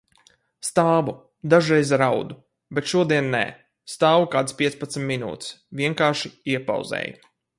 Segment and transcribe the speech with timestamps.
[0.67, 1.11] Stāvu,
[1.53, 2.37] dažreiz raudu,
[2.79, 3.43] bet šodien nē,
[3.97, 7.25] stāvu kādas piecpadsmit minūtes– vienkārši iepauzēju.